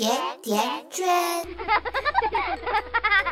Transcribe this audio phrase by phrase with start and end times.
[0.00, 0.10] 甜
[0.40, 0.58] 甜
[0.88, 1.06] 圈，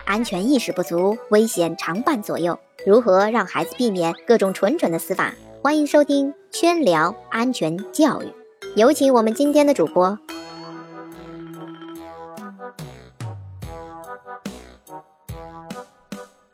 [0.05, 2.61] 安全意识不足，危险常伴左右。
[2.85, 5.33] 如何让孩子避免各种蠢蠢的死法？
[5.63, 8.31] 欢迎收听圈聊安全教育。
[8.77, 10.19] 有请我们今天的主播。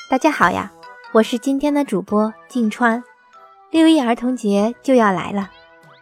[0.08, 0.70] 大家好呀，
[1.10, 3.02] 我是今天的主播静川。
[3.72, 5.50] 六一儿童节就要来了，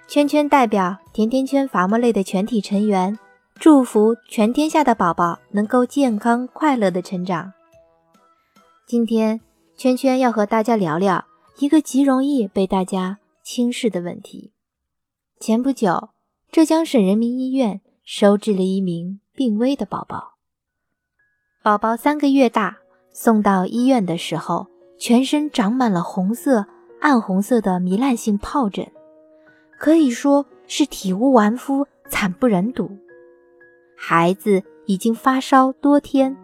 [0.06, 3.18] 圈圈代表甜甜圈伐木类的全体成员。
[3.62, 7.52] 祝福全天下的宝宝能够健康快乐的成长。
[8.88, 9.40] 今天，
[9.76, 11.24] 圈圈要和大家聊聊
[11.58, 14.52] 一个极容易被大家轻视的问题。
[15.38, 16.08] 前不久，
[16.50, 20.32] 浙江省人民医院收治了一名病危的宝宝。
[21.62, 22.78] 宝宝三个月大，
[23.12, 24.66] 送到医院的时候，
[24.98, 26.66] 全身长满了红色、
[27.00, 28.90] 暗红色的糜烂性疱疹，
[29.78, 32.90] 可以说是体无完肤，惨不忍睹。
[34.04, 36.36] 孩子已经发烧多天，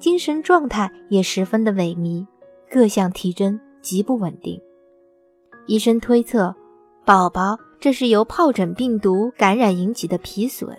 [0.00, 2.26] 精神状态也十分的萎靡，
[2.68, 4.60] 各项体征极不稳定。
[5.66, 6.52] 医生推测，
[7.04, 10.76] 宝宝这是由疱疹病毒感染引起的皮损，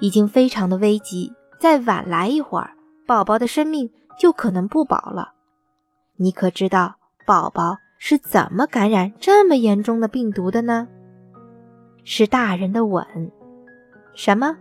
[0.00, 2.72] 已经非常的危急，再晚来一会儿，
[3.06, 5.34] 宝宝的生命就可能不保了。
[6.16, 10.88] 你可知道宝宝是怎么感染这么严重的病毒的呢？
[12.02, 13.06] 是大人的吻。
[14.14, 14.56] 什么？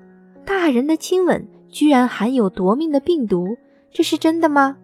[0.47, 3.57] 大人的亲吻居然含有夺命的病毒，
[3.91, 4.77] 这是真的吗？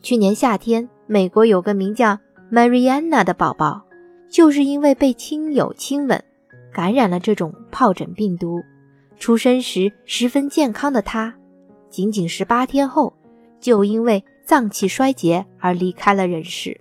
[0.00, 2.18] 去年夏天，美国有个名叫
[2.50, 3.82] Mariana 的宝宝，
[4.30, 6.24] 就是因为被亲友亲吻，
[6.72, 8.62] 感染了这种疱疹病毒。
[9.18, 11.34] 出生时十分健康的他，
[11.90, 13.12] 仅仅十八天后，
[13.60, 16.80] 就因为脏器衰竭而离开了人世。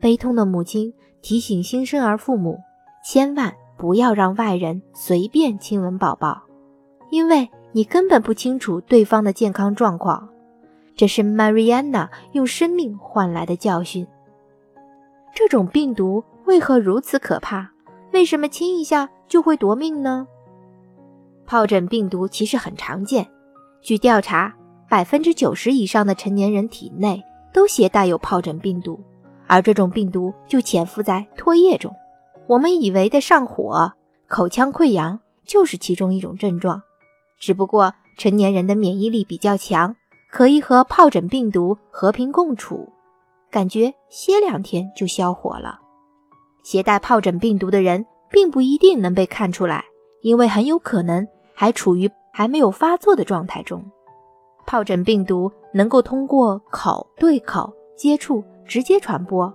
[0.00, 2.58] 悲痛的母亲提醒新生儿父母，
[3.04, 6.44] 千万不要让外人随便亲吻宝宝。
[7.12, 10.30] 因为你根本不清楚对方的健康状况，
[10.96, 14.06] 这是 Mariana 用生命换来的教训。
[15.34, 17.68] 这种病毒为何如此可怕？
[18.14, 20.26] 为什么亲一下就会夺命呢？
[21.46, 23.28] 疱疹病毒其实很常见，
[23.82, 24.54] 据调查，
[24.88, 27.22] 百分之九十以上的成年人体内
[27.52, 28.98] 都携带有疱疹病毒，
[29.46, 31.94] 而这种病毒就潜伏在唾液中。
[32.46, 33.92] 我们以为的上火、
[34.28, 36.82] 口腔溃疡就是其中一种症状。
[37.42, 39.96] 只不过成年人的免疫力比较强，
[40.30, 42.88] 可以和疱疹病毒和平共处，
[43.50, 45.80] 感觉歇两天就消火了。
[46.62, 49.84] 携带疱疹病毒的人并不一定能被看出来，
[50.22, 53.84] 因为很有可能还处于还没有发作的状态中。
[54.64, 59.52] 疱疹病毒能够通过口对口接触直接传播。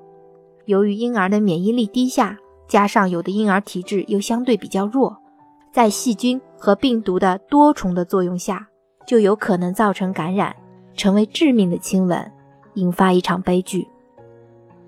[0.66, 2.38] 由于婴儿的免疫力低下，
[2.68, 5.16] 加上有的婴儿体质又相对比较弱。
[5.78, 8.68] 在细菌和病毒的多重的作用下，
[9.06, 10.56] 就有可能造成感染，
[10.96, 12.32] 成为致命的亲吻，
[12.74, 13.88] 引发一场悲剧。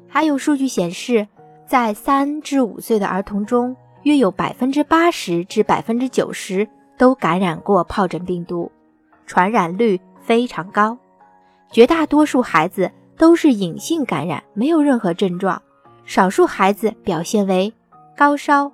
[0.07, 1.27] 还有数据显示，
[1.67, 6.67] 在三至五岁的儿童中，约有百分之八十至百分之九十
[6.97, 8.71] 都感染过疱疹病毒，
[9.27, 10.97] 传染率非常高。
[11.71, 15.61] 绝大多数孩子都是隐性感染，没有任何症状，
[16.03, 17.71] 少数孩子表现为
[18.17, 18.71] 高烧、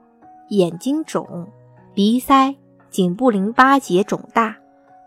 [0.47, 1.45] 眼睛肿。
[1.95, 2.53] 鼻塞、
[2.89, 4.57] 颈部淋巴结肿大、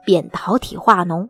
[0.06, 1.28] 扁桃体化脓，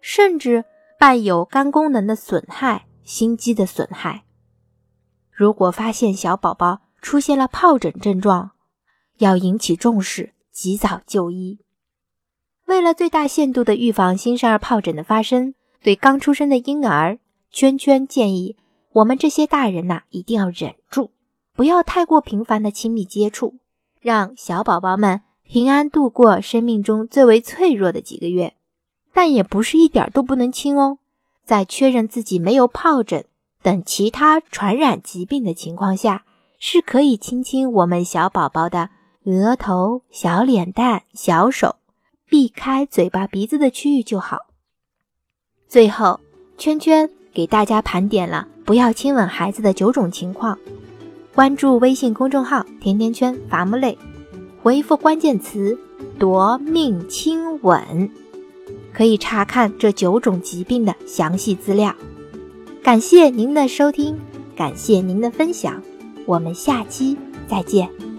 [0.00, 0.64] 甚至
[0.96, 4.22] 伴有肝功能的损害、心肌的损害。
[5.32, 8.52] 如果发现小宝宝出现了疱疹症状，
[9.18, 11.58] 要引起重视，及早就医。
[12.66, 17.18] 为了最大限度的预防新生儿疱疹的发生，对刚出生的婴儿，
[17.50, 18.56] 圈圈建议
[18.92, 21.10] 我们这些大人呐，一定要忍住，
[21.54, 23.56] 不要太过频繁的亲密接触。
[24.02, 28.54] 让小宝宝们平安度过生命中最为脆弱的几个月，
[29.14, 30.98] 但也不是一点都不能亲哦。
[31.44, 33.24] 在确认自己没有疱疹
[33.62, 36.24] 等其他传染疾病的情况下，
[36.58, 38.90] 是可以亲亲我们小宝宝的
[39.24, 41.76] 额头、小脸蛋、小手，
[42.28, 44.46] 避开嘴巴、鼻子的区域就好。
[45.68, 46.18] 最后，
[46.58, 50.58] 圈圈给大家盘点了不要亲吻孩子的九种情况。
[51.34, 53.96] 关注微信公众号“甜甜圈伐木累”，
[54.62, 55.78] 回复关键词
[56.20, 58.10] “夺命亲吻”，
[58.92, 61.94] 可以查看这九种疾病的详细资料。
[62.82, 64.18] 感谢您的收听，
[64.54, 65.82] 感谢您的分享，
[66.26, 67.16] 我们下期
[67.48, 68.11] 再见。